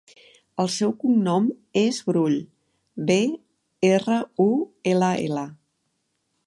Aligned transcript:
El 0.61 0.69
seu 0.75 0.93
cognom 1.03 1.49
és 1.81 1.99
Brull: 2.07 2.39
be, 3.11 3.19
erra, 3.93 4.19
u, 4.49 4.51
ela, 4.95 5.13
ela. 5.29 5.47